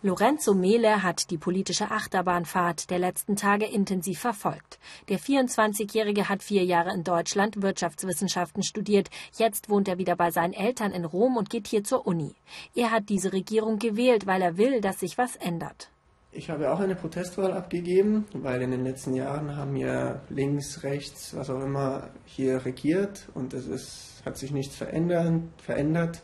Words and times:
Lorenzo 0.00 0.54
Mele 0.54 1.02
hat 1.02 1.28
die 1.32 1.38
politische 1.38 1.90
Achterbahnfahrt 1.90 2.88
der 2.88 3.00
letzten 3.00 3.34
Tage 3.34 3.66
intensiv 3.66 4.20
verfolgt. 4.20 4.78
Der 5.08 5.18
24-Jährige 5.18 6.28
hat 6.28 6.44
vier 6.44 6.64
Jahre 6.64 6.94
in 6.94 7.02
Deutschland 7.02 7.62
Wirtschaftswissenschaften 7.62 8.62
studiert. 8.62 9.10
Jetzt 9.36 9.68
wohnt 9.68 9.88
er 9.88 9.98
wieder 9.98 10.14
bei 10.14 10.30
seinen 10.30 10.52
Eltern 10.52 10.92
in 10.92 11.04
Rom 11.04 11.36
und 11.36 11.50
geht 11.50 11.66
hier 11.66 11.82
zur 11.82 12.06
Uni. 12.06 12.36
Er 12.76 12.92
hat 12.92 13.08
diese 13.08 13.32
Regierung 13.32 13.80
gewählt, 13.80 14.24
weil 14.28 14.40
er 14.40 14.56
will, 14.56 14.80
dass 14.80 15.00
sich 15.00 15.18
was 15.18 15.34
ändert. 15.34 15.90
Ich 16.30 16.48
habe 16.48 16.70
auch 16.72 16.78
eine 16.78 16.94
Protestwahl 16.94 17.52
abgegeben, 17.52 18.26
weil 18.34 18.62
in 18.62 18.70
den 18.70 18.84
letzten 18.84 19.14
Jahren 19.14 19.56
haben 19.56 19.74
ja 19.74 20.20
links, 20.28 20.84
rechts, 20.84 21.34
was 21.34 21.50
auch 21.50 21.60
immer 21.60 22.10
hier 22.24 22.64
regiert 22.64 23.28
und 23.34 23.52
es 23.52 23.66
ist, 23.66 24.22
hat 24.24 24.36
sich 24.36 24.52
nichts 24.52 24.76
verändert. 24.76 26.22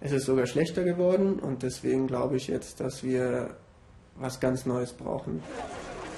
Es 0.00 0.12
ist 0.12 0.24
sogar 0.24 0.46
schlechter 0.46 0.82
geworden 0.82 1.38
und 1.38 1.62
deswegen 1.62 2.06
glaube 2.06 2.36
ich 2.36 2.48
jetzt, 2.48 2.80
dass 2.80 3.04
wir 3.04 3.56
was 4.16 4.40
ganz 4.40 4.66
Neues 4.66 4.92
brauchen. 4.92 5.42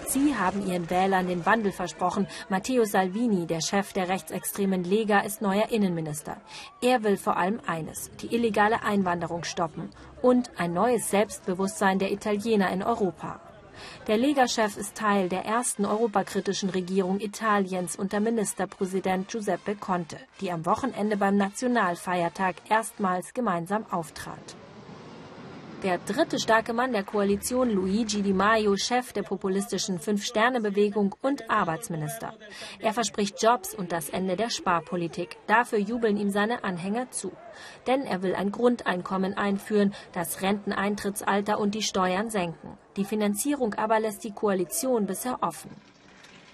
Sie 0.06 0.34
haben 0.36 0.66
ihren 0.66 0.90
Wählern 0.90 1.26
den 1.26 1.46
Wandel 1.46 1.72
versprochen. 1.72 2.26
Matteo 2.50 2.84
Salvini, 2.84 3.46
der 3.46 3.60
Chef 3.60 3.92
der 3.94 4.08
rechtsextremen 4.08 4.84
Lega, 4.84 5.20
ist 5.20 5.40
neuer 5.40 5.70
Innenminister. 5.70 6.36
Er 6.82 7.02
will 7.02 7.16
vor 7.16 7.38
allem 7.38 7.60
eines, 7.66 8.10
die 8.20 8.34
illegale 8.34 8.82
Einwanderung 8.82 9.42
stoppen 9.44 9.88
und 10.20 10.50
ein 10.58 10.74
neues 10.74 11.10
Selbstbewusstsein 11.10 11.98
der 11.98 12.12
Italiener 12.12 12.70
in 12.70 12.82
Europa. 12.82 13.40
Der 14.06 14.16
Lega-Chef 14.16 14.76
ist 14.76 14.96
Teil 14.96 15.28
der 15.28 15.44
ersten 15.44 15.84
europakritischen 15.84 16.70
Regierung 16.70 17.20
Italiens 17.20 17.96
unter 17.96 18.20
Ministerpräsident 18.20 19.28
Giuseppe 19.28 19.76
Conte, 19.76 20.18
die 20.40 20.50
am 20.50 20.66
Wochenende 20.66 21.16
beim 21.16 21.36
Nationalfeiertag 21.36 22.56
erstmals 22.68 23.34
gemeinsam 23.34 23.86
auftrat. 23.90 24.56
Der 25.82 25.98
dritte 25.98 26.38
starke 26.38 26.72
Mann 26.72 26.92
der 26.92 27.02
Koalition, 27.02 27.68
Luigi 27.68 28.22
Di 28.22 28.32
Maio, 28.32 28.76
Chef 28.76 29.12
der 29.12 29.24
populistischen 29.24 29.98
Fünf-Sterne-Bewegung 29.98 31.16
und 31.22 31.50
Arbeitsminister. 31.50 32.34
Er 32.78 32.92
verspricht 32.92 33.42
Jobs 33.42 33.74
und 33.74 33.90
das 33.90 34.08
Ende 34.08 34.36
der 34.36 34.48
Sparpolitik. 34.48 35.38
Dafür 35.48 35.80
jubeln 35.80 36.16
ihm 36.16 36.30
seine 36.30 36.62
Anhänger 36.62 37.10
zu. 37.10 37.32
Denn 37.88 38.02
er 38.02 38.22
will 38.22 38.36
ein 38.36 38.52
Grundeinkommen 38.52 39.36
einführen, 39.36 39.92
das 40.12 40.40
Renteneintrittsalter 40.40 41.58
und 41.58 41.74
die 41.74 41.82
Steuern 41.82 42.30
senken. 42.30 42.78
Die 42.96 43.04
Finanzierung 43.04 43.74
aber 43.74 43.98
lässt 43.98 44.22
die 44.22 44.32
Koalition 44.32 45.06
bisher 45.06 45.42
offen. 45.42 45.70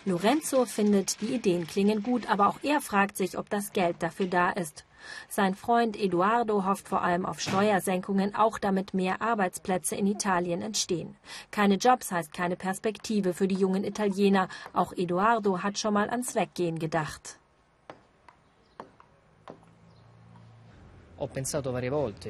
Lorenzo 0.07 0.65
findet, 0.65 1.20
die 1.20 1.35
Ideen 1.35 1.67
klingen 1.67 2.03
gut, 2.03 2.31
aber 2.31 2.48
auch 2.48 2.61
er 2.63 2.81
fragt 2.81 3.19
sich, 3.19 3.37
ob 3.37 3.51
das 3.51 3.73
Geld 3.73 3.97
dafür 4.03 4.29
da 4.29 4.48
ist. 4.48 4.87
Sein 5.29 5.55
Freund 5.55 5.97
Eduardo 5.97 6.65
hofft 6.65 6.89
vor 6.89 7.03
allem 7.03 7.27
auf 7.27 7.41
Steuersenkungen, 7.41 8.35
auch 8.35 8.59
damit 8.59 8.95
mehr 8.95 9.23
Arbeitsplätze 9.23 9.97
in 9.97 10.07
Italien 10.07 10.63
entstehen. 10.63 11.17
Keine 11.51 11.75
Jobs 11.77 12.13
heißt 12.13 12.33
keine 12.33 12.57
Perspektive 12.57 13.35
für 13.35 13.49
die 13.49 13.57
jungen 13.57 13.85
Italiener. 13.85 14.49
Auch 14.73 14.93
Eduardo 14.93 15.63
hat 15.63 15.79
schon 15.79 15.95
mal 15.95 16.11
ans 16.11 16.35
Weggehen 16.35 16.79
gedacht. 16.79 17.39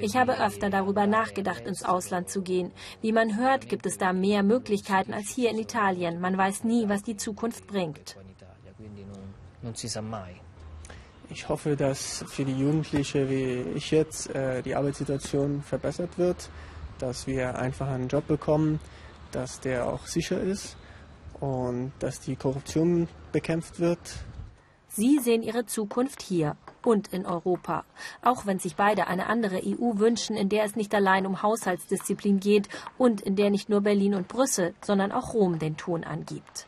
Ich 0.01 0.17
habe 0.17 0.41
öfter 0.41 0.71
darüber 0.71 1.07
nachgedacht, 1.07 1.67
ins 1.67 1.85
Ausland 1.85 2.31
zu 2.31 2.41
gehen. 2.43 2.73
Wie 3.03 3.13
man 3.13 3.37
hört, 3.37 3.69
gibt 3.69 3.85
es 3.85 3.99
da 3.99 4.15
mehr 4.15 4.43
Möglichkeiten 4.43 5.13
als 5.13 5.29
hier 5.29 5.51
in 5.51 5.59
Italien. 5.59 6.21
Man 6.21 6.39
weiß 6.39 6.65
nie, 6.65 6.89
was 6.89 7.03
die 7.03 7.17
Zukunft 7.17 7.67
bringt. 7.67 8.17
Ich 11.31 11.49
hoffe, 11.49 11.77
dass 11.77 12.25
für 12.29 12.45
die 12.45 12.59
Jugendliche 12.59 13.29
wie 13.29 13.61
ich 13.75 13.91
jetzt 13.91 14.35
äh, 14.35 14.63
die 14.63 14.75
Arbeitssituation 14.75 15.63
verbessert 15.63 16.17
wird, 16.17 16.49
dass 16.99 17.27
wir 17.27 17.59
einfach 17.59 17.89
einen 17.89 18.09
Job 18.09 18.27
bekommen, 18.27 18.81
dass 19.31 19.61
der 19.61 19.87
auch 19.87 20.07
sicher 20.07 20.41
ist 20.41 20.77
und 21.41 21.93
dass 21.99 22.21
die 22.21 22.35
Korruption 22.35 23.09
bekämpft 23.31 23.79
wird. 23.79 23.99
Sie 24.89 25.19
sehen 25.19 25.43
ihre 25.43 25.67
Zukunft 25.67 26.23
hier 26.23 26.57
und 26.83 27.09
in 27.09 27.27
Europa. 27.27 27.85
Auch 28.23 28.47
wenn 28.47 28.59
sich 28.59 28.77
beide 28.77 29.07
eine 29.07 29.27
andere 29.27 29.59
EU 29.59 29.99
wünschen, 29.99 30.35
in 30.35 30.49
der 30.49 30.65
es 30.65 30.77
nicht 30.77 30.95
allein 30.95 31.27
um 31.27 31.43
Haushaltsdisziplin 31.43 32.41
geht 32.41 32.69
und 32.97 33.21
in 33.21 33.37
der 33.37 33.51
nicht 33.51 33.69
nur 33.69 33.83
Berlin 33.83 34.15
und 34.15 34.29
Brüssel, 34.29 34.75
sondern 34.81 35.13
auch 35.13 35.35
Rom 35.35 35.59
den 35.59 35.77
Ton 35.77 36.05
angibt. 36.05 36.67